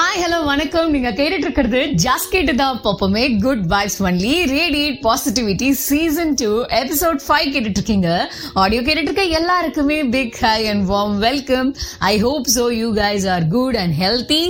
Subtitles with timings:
[0.00, 0.90] Hi hello வணக்கம்.
[0.90, 3.24] நீங்க கேட்டுட்டு இருக்கிறது ஜாஸ் கேட்டு தான் பார்ப்போமே.
[3.40, 8.08] Good vibes only radiate positivity season two episode five கேட்டுட்டு இருக்கீங்க
[8.62, 11.70] ஆடியோ கேட்டுட்டு இருக்க எல்லாருக்குமே big hi and warm welcome
[12.12, 14.42] I hope so you guys are good and healthy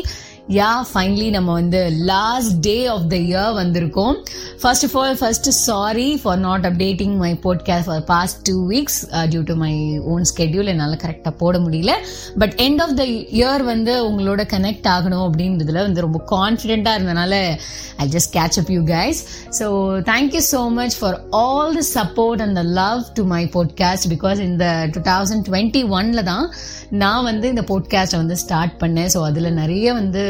[0.59, 1.81] yeah finally நம்ம வந்து
[2.11, 4.15] last day of the year வந்திருக்கோம்.
[4.63, 8.99] First of all first sorry for not updating my podcast for past two weeks
[9.33, 11.93] due to my own schedule என்னால் கரெக்டாக போட முடியல.
[12.39, 13.05] But end of the
[13.41, 17.57] year வந்து உங்களோட connect ஆகணும் அப்படின்றதுல வந்து ரொம்ப கான்ஃபிடென்ட்டாக இருந்தனால
[17.97, 19.23] I just catch up you guys
[19.61, 19.69] so
[20.11, 24.89] thank you so much for all the support and the love to my podcast because இந்த
[24.97, 26.53] டூ தௌசண்ட் டுவெண்ட்டி ஒன்ல தான்
[26.91, 29.11] நான் வந்து இந்த போட்காஸ்ட்டை வந்து ஸ்டார்ட் பண்ணேன்.
[29.15, 30.23] ஸோ அதில் நிறைய வந்து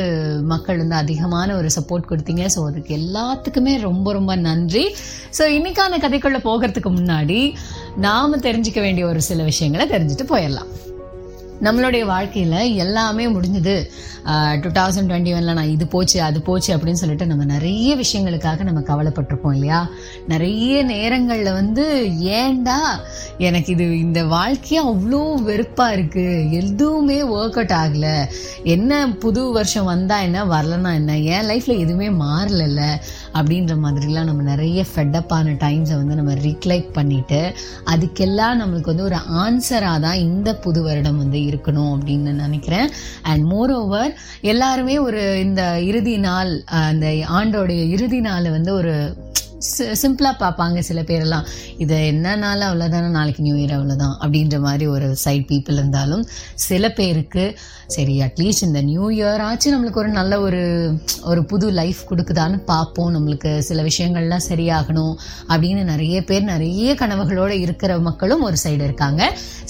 [0.52, 2.45] மக்கள் வந்து அதிகமான ஒரு சப்போர்ட் கொடுத்தீங்க.
[2.56, 4.84] ஸோ அதுக்கு எல்லாத்துக்குமே ரொம்ப ரொம்ப நன்றி.
[5.38, 7.41] ஸோ இன்னைக்கான கதைக்குள்ள போகிறதுக்கு முன்னாடி
[7.96, 10.70] நாம தெரிஞ்சுக்க வேண்டிய ஒரு சில விஷயங்களை தெரிஞ்சுட்டு போயிடலாம்.
[11.66, 13.74] நம்மளுடைய வாழ்க்கையில் எல்லாமே முடிஞ்சது.
[14.62, 18.80] டூ தௌசண்ட் டுவெண்ட்டி ஒன்ல நான் இது போச்சு அது போச்சு அப்படின்னு சொல்லிட்டு நம்ம நிறைய விஷயங்களுக்காக நம்ம
[18.91, 19.80] கவலைப்பட்டிருப்போம் இல்லையா?
[20.28, 21.84] நிறைய நேரங்களில் வந்து
[22.39, 22.78] ஏண்டா
[23.39, 28.14] எனக்கு இது இந்த வாழ்க்கையே அவ்வளோ வெறுப்பாக இருக்குது எதுவுமே ஒர்க் அவுட் ஆகலை
[28.74, 28.92] என்ன
[29.24, 31.19] புது வருஷம் வந்தால் என்ன வரலன்னா என்ன?
[31.34, 32.83] என் லைஃப்பில் எதுவுமே மாறலல்ல
[33.34, 37.41] அப்படின்ற மாதிரிலாம் நம்ம நிறைய ஃபெட்டப்பான டைம்ஸை வந்து நம்ம ரீக்லைட் பண்ணிட்டு
[37.86, 42.91] அதுக்கெல்லாம் நம்மளுக்கு வந்து ஒரு ஆன்சராக தான் இந்த புது வருடம் வந்து இருக்கணும் அப்படின்னு நினைக்கிறேன்.
[43.23, 47.06] அண்ட் மோர் ஓவர் எல்லாருமே ஒரு இந்த இறுதி நாள் அந்த
[47.39, 48.95] ஆண்டோடைய இறுதி நாள் வந்து ஒரு
[50.03, 51.47] சிம்பிளாக பார்ப்பாங்க சில பேரெல்லாம்.
[51.84, 56.22] இது என்ன நாள் அவ்வளோதானே நாளைக்கு நியூ இயர் அவ்வளோதான் அப்படின்ற மாதிரி ஒரு சைட் பீப்புள் இருந்தாலும்
[56.55, 57.44] சில பேருக்கு
[57.97, 60.62] சரி அட்லீஸ்ட் இந்த நியூ இயர் ஆச்சு நம்மளுக்கு ஒரு நல்ல ஒரு
[61.30, 63.12] ஒரு புது லைஃப் கொடுக்குதான்னு பார்ப்போம்.
[63.17, 65.14] நம்மளுக்கு சில விஷயங்கள்லாம் சரியாகணும்
[65.48, 69.22] அப்படின்னு நிறைய பேர் நிறைய கனவுகளோடு இருக்கிற மக்களும் ஒரு சைடு இருக்காங்க.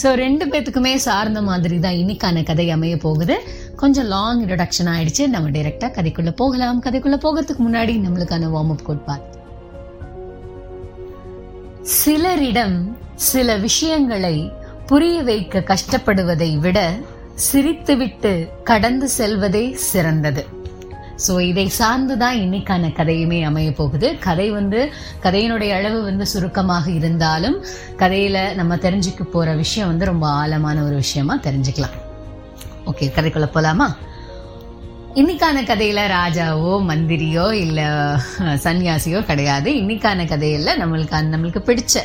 [0.03, 3.37] ஸோ ரெண்டு பேர்த்துக்குமே சார்ந்த மாதிரி தான் இன்னைக்கான கதை அமைய போகுது.
[3.77, 5.27] கொஞ்சம் லாங் இன்ட்ரடக்ஷன் ஆயிடுச்சு.
[5.35, 6.83] நம்ம டைரெக்டாக கதைக்குள்ளே போகலாம்.
[6.87, 9.40] கதைக்குள்ளே போகிறதுக்கு முன்னாடி நம்மளுக்கான வார்ம் அப் கோட் பார்த்து
[11.83, 14.53] சிலரிடம் சில விஷயங்களை
[14.87, 16.93] புரிய வைக்க கஷ்டப்படுவதை விட
[17.53, 20.47] சிரித்துவிட்டு கடந்து செல்வதே சிறந்தது.
[21.29, 24.19] ஸோ இதை சார்ந்துதான் இன்னைக்கான கதையுமே அமைய போகுது.
[24.19, 27.65] கதை வந்து கதையினுடைய அளவு வந்து சுருக்கமாக இருந்தாலும்
[27.97, 31.97] கதையில நம்ம தெரிஞ்சுக்க போற விஷயம் வந்து ரொம்ப ஆழமான ஒரு விஷயமா தெரிஞ்சுக்கலாம்.
[32.87, 33.97] ஓகே கதைக்குள்ள போலாமா?
[35.19, 37.81] இன்னைக்கான கதையில ராஜாவோ மந்திரியோ இல்ல
[38.65, 39.71] சன்னியாசியோ கிடையாது.
[39.81, 42.03] இன்னைக்கான கதையில நம்மளுக்கு நம்மளுக்கு பிடிச்ச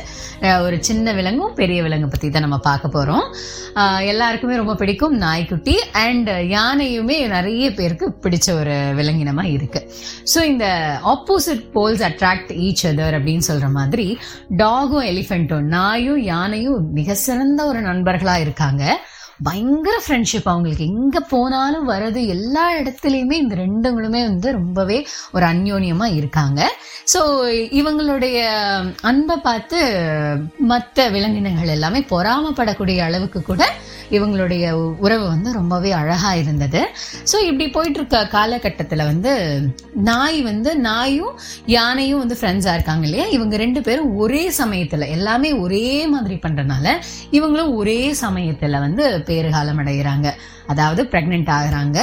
[0.64, 3.24] ஒரு சின்ன விலங்கும் பெரிய விலங்கு பத்தி தான் நம்ம பார்க்க போறோம்.
[4.12, 9.82] எல்லாருக்குமே ரொம்ப பிடிக்கும் நாய்க்குட்டி அண்ட் யானையுமே நிறைய பேருக்கு பிடிச்ச ஒரு விலங்கினமா இருக்கு.
[10.34, 10.66] ஸோ இந்த
[11.14, 14.08] opposite poles attract each other அப்படின்னு சொல்ற மாதிரி
[14.62, 18.84] டாகும் எலிஃபென்ட்டும் நாயும் யானையும் மிக சிறந்த ஒரு நண்பர்களா இருக்காங்க.
[19.42, 20.84] பயங்கர ஃப்ரெண்ட்ஷிப் அவங்களுக்கு.
[20.84, 26.60] எங்க போனாலும் வர்றது எல்லா இடத்துலையுமே இந்த ரெண்டுங்களுமே வந்து ரொம்பவே ஒரு அந்யோன்யமா இருக்காங்க.
[27.12, 27.20] ஸோ
[27.80, 28.38] இவங்களுடைய
[29.00, 29.78] அன்பை பார்த்து
[30.58, 33.64] மற்ற விலங்கினங்கள் எல்லாமே பொறாமப்படக்கூடிய அளவுக்கு கூட
[34.10, 34.64] இவங்களுடைய
[34.96, 36.80] உறவு வந்து ரொம்பவே அழகா இருந்தது.
[37.32, 39.32] ஸோ இப்படி போயிட்டு இருக்க காலகட்டத்தில் வந்து
[39.94, 43.26] நாய் வந்து நாயும் யானையும் வந்து ஃப்ரெண்ட்ஸாக இருக்காங்க இல்லையா?
[43.26, 46.88] இவங்க ரெண்டு பேரும் ஒரே சமயத்தில் எல்லாமே ஒரே மாதிரி பண்றதுனால
[47.30, 50.30] இவங்களும் ஒரே சமயத்தில் வந்து பேறுகாலம் அடைகிறாங்க
[50.66, 51.98] அதாவது ப்ரெக்னென்ட் ஆகுறாங்க.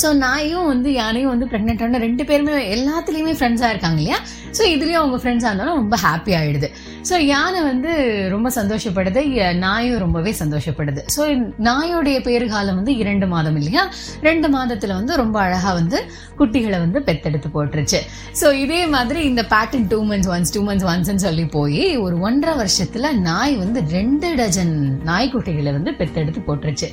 [0.00, 4.18] ஸோ நாயும் வந்து யானையும் வந்து ப்ரெக்னென்ட் ரெண்டு பேருமே எல்லாத்துலேயுமே ஃப்ரெண்ட்ஸாக இருக்காங்க இல்லையா?
[4.56, 6.68] ஸோ இதுலேயும் அவங்க ஃப்ரெண்ட்ஸாக இருந்தாலும் ரொம்ப ஹாப்பி ஆயிடுது.
[7.08, 7.90] ஸோ யானை வந்து
[8.34, 9.20] ரொம்ப சந்தோஷப்படுது
[9.64, 11.02] நாயும் ரொம்பவே சந்தோஷப்படுது.
[11.16, 11.22] ஸோ
[11.68, 13.84] நாயோடைய பேறுகாலம் வந்து இரண்டு மாதம் இல்லையா?
[14.28, 16.00] ரெண்டு மாதத்தில் வந்து ரொம்ப அழகாக வந்து
[16.40, 18.00] குட்டிகளை வந்து பெத்தெடுத்து போட்டுருச்சு.
[18.40, 22.56] ஸோ இதே மாதிரி இந்த pattern two months once two months ஒன்ஸ்ன்னு சொல்லி போய் ஒரு ஒன்றரை
[22.62, 24.76] வருஷத்தில் நாய் வந்து ரெண்டு டஜன்
[25.10, 26.90] நாய்க்குட்டிகளை வந்து பெத்தெடுத்து போட்டுருச்சு.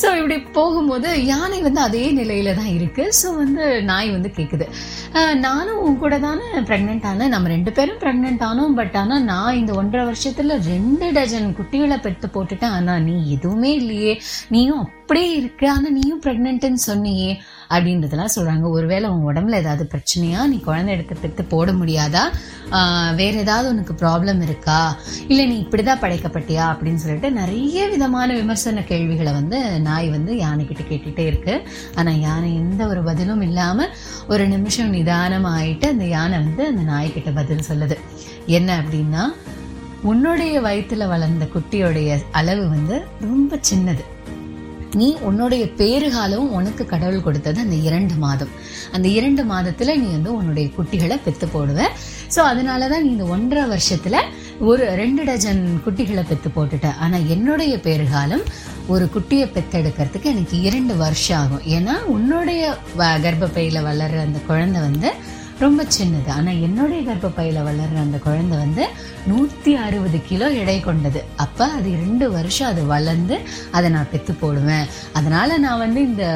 [0.00, 3.04] ஸோ இப்படி போகும்போது யானை வந்து அதே நிலையில தான் இருக்கு.
[3.20, 4.66] ஸோ வந்து நாய் வந்து கேட்குது
[5.46, 7.32] நானும் உன் கூட தானே ப்ரெக்னென்ட் ஆனேன்.
[7.34, 8.76] நம்ம ரெண்டு பேரும் ப்ரெக்னென்ட் ஆனோம்.
[8.80, 12.76] பட் ஆனால் நான் இந்த ஒன்றரை வருஷத்தில் ரெண்டு டஜன் குட்டிகளை பெற்று போட்டுட்டேன்.
[12.78, 14.14] ஆனால் நீ எதுவுமே இல்லையே.
[14.56, 17.28] நீயும் அப்படியே இருக்கு ஆனால் நீயும் ப்ரெக்னென்ட்னு சொன்னியே
[17.74, 18.64] அப்படின்றதெல்லாம் சொல்றாங்க.
[18.70, 20.40] ஒருவேளை உன் உடம்புல ஏதாவது பிரச்சனையா?
[20.50, 22.24] நீ குழந்தை எடுத்து பெற்று போட முடியாதா?
[23.20, 24.80] வேற ஏதாவது உனக்கு ப்ராப்ளம் இருக்கா?
[25.28, 26.64] இல்லை நீ இப்படிதான் படைக்கப்பட்டியா?
[26.72, 31.54] அப்படின்னு சொல்லிட்டு நிறைய விதமான விமர்சன கேள்விகளை வந்து நாய் வந்து யானைக்கிட்ட கேட்டுட்டே இருக்கு.
[31.94, 33.88] ஆனா யானை எந்த ஒரு பதிலும் இல்லாம
[34.28, 37.98] ஒரு நிமிஷம் நிதானம் ஆயிட்டு அந்த யானை வந்து அந்த நாய்கிட்ட பதில் சொல்லுது.
[38.58, 39.24] என்ன அப்படின்னா
[40.02, 44.04] உன்னுடைய வயிற்றுல வளர்ந்த குட்டியோடைய அளவு வந்து ரொம்ப சின்னது.
[44.94, 48.48] நீ உன்னுடைய பேறுகாலம் உனக்கு கடவுள் கொடுத்தது அந்த இரண்டு மாதம்.
[48.92, 51.86] அந்த இரண்டு மாதத்தில் நீ வந்து உன்னுடைய குட்டிகளை பெத்து போடுவ.
[52.36, 54.24] அதனால தான் நீ இந்த ஒன்றரை வருஷத்தில்
[54.58, 56.96] ஒரு ரெண்டு டஜன் குட்டிகளை பெற்று போட்டுட்ட.
[56.96, 58.44] ஆனால் என்னுடைய பேறுகாலம்
[58.86, 61.60] ஒரு குட்டியை பெத்தெடுக்கிறதுக்கு எனக்கு இரண்டு வருஷம் ஆகும்.
[61.60, 65.12] ஏன்னா உன்னுடைய வ- கர்ப்பப்பையில அந்த குழந்தை வந்து
[65.64, 66.28] ரொம்ப சின்னது.
[66.36, 68.84] ஆனால் என்னுடைய கர்ப்பப்பையில் வளர்ற அந்த குழந்தை வந்து
[69.26, 71.20] நூற்றி அறுபது கிலோ எடை கொண்டது.
[71.44, 73.38] அப்போ அது ரெண்டு வருஷம் அது வளர்ந்து
[73.76, 74.86] அதை நான் பெற்று போடுவேன்.
[75.12, 76.26] அதனால் நான் வந்து இந்த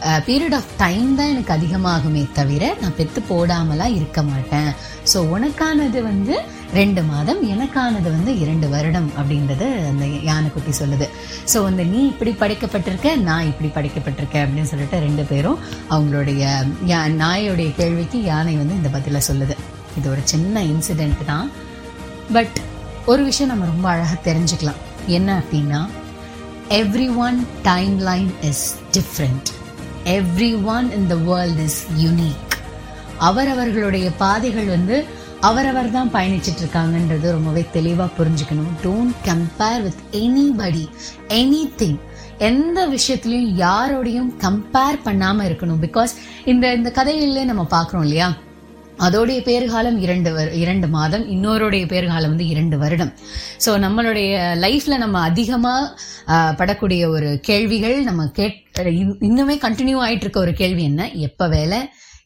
[0.00, 4.72] பீரியட் ஆஃப் டைம் தான் எனக்கு அதிகமாகுமே தவிர நான் பெற்று போடாமலாம் இருக்க மாட்டேன்.
[5.12, 6.40] ஸோ உனக்கானது வந்து
[6.72, 11.08] ரெண்டு மாதம் எனக்கானது வந்து இரண்டு வருடம் அப்படின்றது அந்த யானைக்குட்டி சொல்லுது.
[11.54, 15.58] ஸோ வந்து நீ இப்படி படைக்கப்பட்டிருக்க நான் இப்படி படைக்கப்பட்டிருக்கேன் அப்படின்னு சொல்லிட்டு ரெண்டு பேரும்
[15.90, 16.42] அவங்களுடைய
[16.86, 19.56] யா- நாயோடைய கேள்விக்கு யானை வந்து இந்த பதில சொல்லுது.
[19.98, 21.50] இது ஒரு சின்ன இன்சிடென்ட் தான்.
[22.32, 22.58] பட்
[23.06, 24.80] ஒரு விஷயம் நம்ம ரொம்ப அழகாக தெரிஞ்சுக்கலாம்.
[25.06, 25.88] என்ன அப்படின்னா
[27.16, 27.46] everyone
[27.98, 29.48] timeline is different
[30.62, 32.48] everyone in the world is unique
[33.18, 35.04] அவரவர்களுடைய பாதைகள் வந்து
[35.40, 38.70] அவரவர் தான் பயணிச்சுட்டு இருக்காங்கன்றது ரொம்பவே தெளிவாக புரிஞ்சுக்கணும்.
[38.82, 40.88] Don't compare with anybody
[41.78, 41.98] anything
[42.38, 45.80] எந்த விஷயத்துலையும் யாரோடையும் கம்பேர் பண்ணாமல் இருக்கணும்.
[45.80, 46.10] பிகாஸ்
[46.44, 48.32] இந்த இந்த கதையிலே நம்ம பார்க்குறோம் இல்லையா?
[49.00, 53.12] அதோடைய பேர்காலம் இரண்டு இரண்டு மாதம் இன்னொருடைய பேர்காலம் வந்து இரண்டு வருடம்.
[53.64, 54.30] ஸோ நம்மளுடைய
[54.60, 55.92] லைஃப்ல நம்ம அதிகமாக
[56.28, 58.58] ஆஹ், படக்கூடிய ஒரு கேள்விகள் நம்ம கேட்
[59.28, 61.02] இன்னுமே கண்டினியூ ஆயிட்டு இருக்க ஒரு கேள்வி என்ன?
[61.20, 61.80] எப்போ வேலை?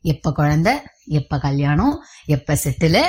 [0.04, 0.72] எப்போ குழந்தை?
[1.12, 1.94] எப்ப கல்யாணம்?
[2.28, 3.00] எப்போ செட்டில்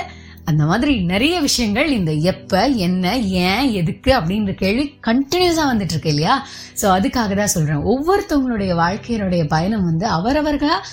[0.48, 3.06] அந்த மாதிரி நிறைய விஷயங்கள் இந்த எப்போ என்ன
[3.46, 6.36] ஏன் எதுக்கு அப்படின்ற கேள்வி கண்டினியூஸாக வந்துட்டு இருக்கு இல்லையா?
[6.82, 7.82] ஸோ அதுக்காக தான் சொல்றேன்.
[7.92, 10.88] ஒவ்வொருத்தவங்களுடைய வாழ்க்கையினுடைய பயணம் வந்து அவரவர்களாக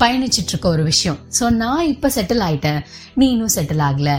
[0.00, 1.18] பயணிச்சுட்டு இருக்க ஒரு விஷயம்.
[1.38, 2.80] ஸோ நான் இப்போ செட்டில் ஆயிட்டேன்.
[3.20, 4.10] நீ இன்னும் செட்டில் ஆகல.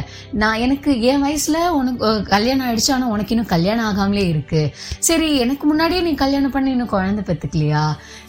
[0.42, 4.62] நான் எனக்கு என் வயசுல உனக்கு கல்யாணம் ஆயிடுச்சு ஆனால் உனக்கு இன்னும் கல்யாணம் ஆகாமலே இருக்கு.
[5.08, 7.84] சரி எனக்கு முன்னாடியே நீ கல்யாணம் பண்ணி இன்னும் குழந்தை பெற்றுக்கலையா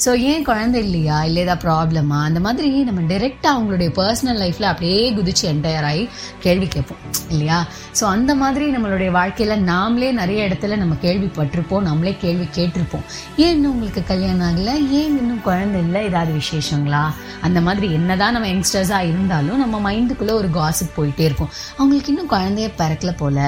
[0.04, 1.16] ஸோ ஏன் குழந்தை இல்லையா?
[1.28, 6.04] இல்லை ஏதாவது ப்ராப்ளமா அந்த மாதிரி நம்ம டைரெக்டாக அவங்களுடைய பர்சனல் லைஃப்ல அப்படியே குதிச்சு என்டையர் ஆகி
[6.44, 7.02] கேள்வி கேட்போம்
[7.34, 7.58] இல்லையா?
[7.98, 11.86] ஸோ அந்த மாதிரி நம்மளுடைய வாழ்க்கையில நாமளே நிறைய இடத்துல நம்ம கேள்விப்பட்டிருப்போம்.
[11.90, 13.04] நம்மளே கேள்வி கேட்டிருப்போம்.
[13.36, 14.72] ஏன் இன்னும் உங்களுக்கு கல்யாணம் ஆகல?
[15.00, 16.02] ஏன் இன்னும் குழந்தை இல்லை?
[16.04, 17.04] ஏதாவது விசேஷங்களா?
[17.46, 21.50] அந்த மாதிரி என்னதான் நம்ம யங்ஸ்டர்ஸாக இருந்தாலும் நம்ம மைண்டுக்குள்ளே ஒரு காசிப் போயிட்டே இருக்கும்.
[21.78, 23.38] அவங்களுக்கு இன்னும் குழந்தைய பிறக்கல போல.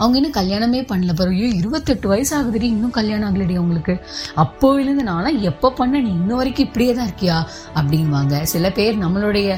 [0.00, 3.96] அவங்க இன்னும் கல்யாணமே பண்ணல பாரு ஐயோ இருபத்தெட்டு வயசு ஆகுதுடி இன்னும் கல்யாணம் ஆகலடி அவங்களுக்கு.
[4.44, 7.38] அப்போவிலேருந்து நான்லாம் எப்போ பண்ண நீ இன்ன வரைக்கும் இப்படியே தான் இருக்கியா?
[7.78, 8.42] அப்படின்வாங்க.
[8.52, 9.48] சில பேர் நம்மளுடைய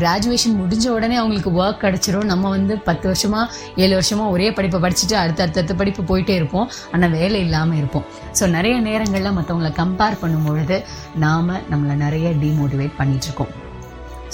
[0.00, 2.28] கிராஜுவேஷன் முடிஞ்ச உடனே அவங்களுக்கு ஒர்க் கிடச்சிரும்.
[2.32, 3.42] நம்ம வந்து பத்து வருஷமா
[3.84, 6.68] ஏழு வருஷமா ஒரே படிப்பை படிச்சுட்டு அடுத்த அடுத்தடுத்த படிப்பு போயிட்டே இருப்போம்.
[6.94, 8.06] ஆனால் வேலை இல்லாமல் இருப்போம்.
[8.38, 10.78] ஸோ நிறைய நேரங்களில் மற்றவங்களை கம்பேர் பண்ணும் பொழுது
[11.24, 13.52] நாம் நம்மளை நிறைய டிமோட்டிவேட் பண்ணிட்டு இருக்கோம்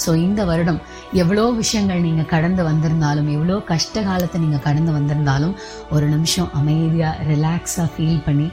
[0.05, 0.79] ஸோ இந்த வருடம்
[1.13, 5.53] எவ்வளோ விஷயங்கள் நீங்கள் கடந்து வந்திருந்தாலும் எவ்வளோ கஷ்ட காலத்தை நீங்கள் கடந்து வந்திருந்தாலும்
[5.91, 8.47] ஒரு நிமிஷம் அமைதியாக ரிலாக்ஸாக ஃபீல் பண்ணி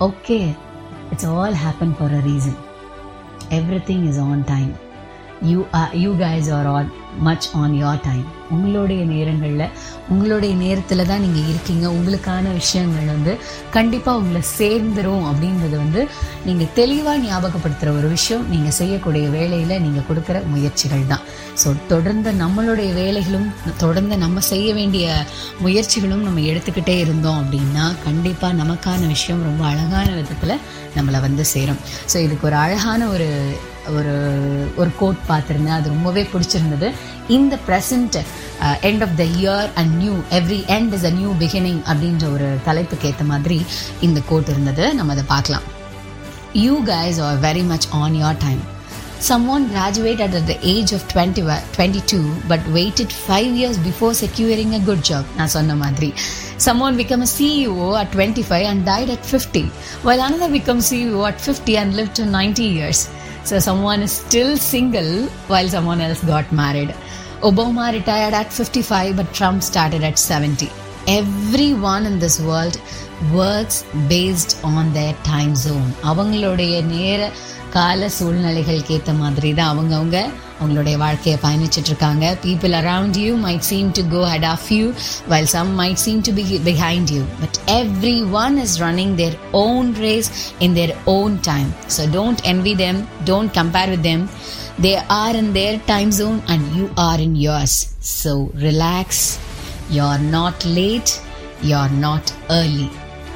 [0.00, 0.38] okay
[1.12, 2.58] it's all happen for a reason
[3.86, 4.72] everything is on time
[5.50, 5.60] you
[6.04, 6.88] you guys are all
[7.26, 9.64] much on your time உங்களுடைய நேரங்களில்
[10.12, 11.84] உங்களுடைய நேரத்தில் தான் நீங்கள் இருக்கீங்க.
[11.96, 13.32] உங்களுக்கான விஷயங்கள் வந்து
[13.76, 16.02] கண்டிப்பாக உங்களை சேர்ந்துரும் அப்படின்றது வந்து
[16.46, 18.44] நீங்கள் தெளிவாக ஞாபகப்படுத்துகிற ஒரு விஷயம்.
[18.52, 21.24] நீங்கள் செய்யக்கூடிய வேலையில் நீங்கள் கொடுக்குற முயற்சிகள் தான்.
[21.62, 23.48] ஸோ தொடர்ந்து நம்மளுடைய வேலைகளும்
[23.84, 25.06] தொடர்ந்து நம்ம செய்ய வேண்டிய
[25.66, 30.60] முயற்சிகளும் நம்ம எடுத்துக்கிட்டே இருந்தோம் அப்படின்னா கண்டிப்பாக நமக்கான விஷயம் ரொம்ப அழகான விதத்தில்
[30.98, 31.80] நம்மளை வந்து சேரும்.
[32.12, 33.28] ஸோ இதுக்கு ஒரு அழகான ஒரு
[33.94, 34.14] ஒரு
[34.76, 36.92] ஒரு கோட் பார்த்துருந்தேன் அது ரொம்பவே பிடிச்சிருந்தது
[37.28, 38.16] இந்த present
[38.82, 43.08] end of the year and new every end is a new beginning அப்படின்ற ஒரு தலைப்புக்கு
[43.08, 43.64] ஏற்ற மாதிரி
[44.00, 45.62] இந்த கோட் இருந்தது நம்ம அதை பார்க்கலாம்
[46.52, 48.74] you guys are very much on your time
[49.28, 54.78] at graduated at the age of twenty two but waited five years before securing a
[54.78, 55.24] good job.
[55.36, 56.14] நான் சொன்ன மாதிரி
[56.58, 59.70] Someone became a CEO at 25 and died at 50,
[60.02, 63.02] while another became CEO at 50 and lived to 90 years
[63.48, 65.10] So someone is still single
[65.50, 66.90] while someone else got married.
[67.40, 70.68] Obama retired at 55 but Trump started at 70.
[71.06, 72.76] Everyone in this world
[73.32, 75.90] works based on their time zone.
[76.10, 77.20] அவங்களுடைய நேர
[77.76, 80.18] கால சூழ்நிலைகளுக்கு ஏற்ற மாதிரி தான் அவங்கவுங்க
[80.58, 84.86] அவங்களுடைய வாழ்க்கையை பயணிச்சிட்டு இருக்காங்க people around you might seem to go ahead of you
[85.32, 87.58] while some might seem to be behind you but
[88.44, 90.30] everyone is running their own race
[90.66, 94.20] in their own time so don't envy them don't compare with them.
[94.78, 97.74] They are in their time zone and you are in yours.
[98.12, 99.08] So relax.
[99.88, 101.10] You're not late.
[101.62, 102.88] You're not early.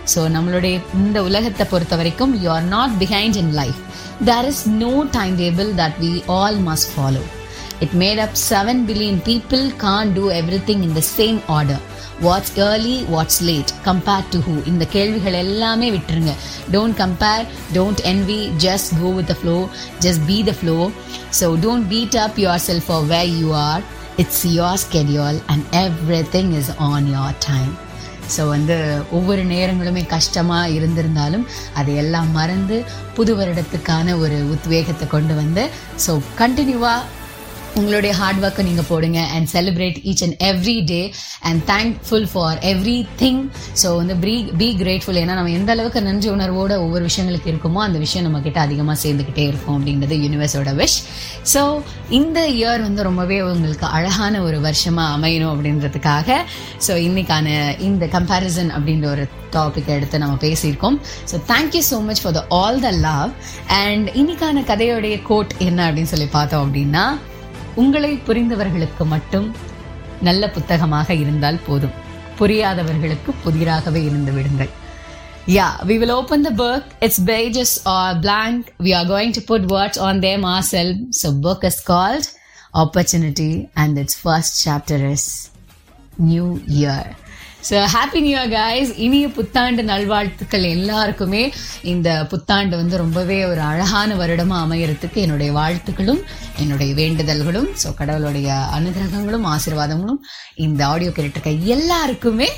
[0.06, 3.78] So நம்மளுடைய இந்த உலகத்தை பொறுத்த வரைக்கும் you are not behind in life
[4.24, 4.94] there is no
[5.36, 7.22] timetable that we all must follow
[7.80, 10.24] it made up seven billion people can do
[10.68, 11.82] everything in the same order
[12.20, 16.32] what's early what's late compare to who இந்த கேள்விகள் எல்லாமே விட்டுருங்க.
[16.72, 19.56] Don't compare don't envy just go with the flow
[20.00, 20.76] just be the flow
[21.40, 23.84] so don't beat up yourself far way you are
[24.16, 25.64] it's your schedule and
[26.36, 27.72] everything is on your time
[28.36, 28.76] so வந்து
[29.10, 31.44] ஒவ்வொரு நேரங்களுமே கஷ்டமாக இருந்திருந்தாலும்
[31.74, 32.76] அதையெல்லாம் மறந்து
[33.14, 35.64] புது வருடத்துக்கான ஒரு உத்வேகத்தை கொண்டு வந்து
[36.06, 37.00] ஸோ கண்டினியூவாக
[37.78, 41.12] உங்களுடைய ஹார்ட் ஒர்க்கை நீங்கள் போடுங்க and celebrate each and every day
[41.42, 42.58] and thankful for
[43.18, 43.40] everything
[43.82, 47.98] so வந்து பீ பி கிரேட்ஃபுல் ஏன்னா நம்ம எந்த அளவுக்கு நன்றி உணர்வோட ஒவ்வொரு விஷயங்களுக்கு இருக்குமோ அந்த
[47.98, 50.98] விஷயம் நம்ம கிட்ட அதிகமாக சேர்ந்துக்கிட்டே இருக்கும் அப்படின்றது யூனிவர்ஸோட விஷ்
[51.54, 56.38] ஸோ இந்த இயர் வந்து ரொம்பவே உங்களுக்கு அழகான ஒரு வருஷமாக அமையணும் அப்படின்றதுக்காக
[56.86, 60.96] ஸோ இன்னைக்கான இந்த கம்பேரிசன் அப்படின்ற ஒரு டாபிக் எடுத்து நம்ம பேசியிருக்கோம்.
[61.30, 63.30] So thank you so much for the all the love
[63.66, 67.04] and இன்னைக்கான கதையோடைய கோட் என்ன அப்படின்னு சொல்லி பார்த்தோம் அப்படின்னா
[67.76, 69.48] உங்களை புரிந்தவர்களுக்கு மட்டும்
[70.22, 71.96] நல்ல புத்தகமாக இருந்தால் போதும்
[72.38, 74.72] புரியாதவர்களுக்கு புதிராகவே இருந்து விடுங்கள்
[75.46, 76.84] Yeah, we will open the book.
[77.00, 78.74] Its pages are blank.
[78.78, 80.98] We are going to put words on them ourselves.
[81.10, 82.26] So book is called
[82.74, 85.24] Opportunity and its first chapter is
[86.18, 87.16] New Year.
[87.68, 91.42] So happy new year guys இனிய புத்தாண்டு நல்வாழ்த்துக்கள் எல்லாருக்குமே.
[91.92, 96.22] இந்த புத்தாண்டு வந்து ரொம்பவே ஒரு அழகான வருடமாக அமையறதுக்கு என்னுடைய வாழ்த்துக்களும்
[96.62, 98.48] என்னுடைய வேண்டுதல்களும் ஸோ கடவுளுடைய
[98.78, 100.20] அனுகிரகங்களும் ஆசீர்வாதங்களும்
[100.66, 102.48] இந்த ஆடியோ கேட்டுருக்க எல்லாருக்குமே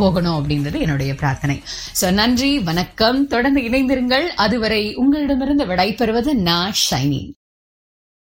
[0.00, 1.56] போகணும் அப்படின்றது என்னுடைய பிரார்த்தனை.
[2.00, 3.18] ஸோ நன்றி வணக்கம்.
[3.26, 4.26] தொடர்ந்து இணைந்திருங்கள்.
[4.44, 7.22] அதுவரை உங்களிடமிருந்து விடைபெறுவது நான் ஷைனி.